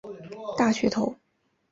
[0.57, 1.15] 大学头。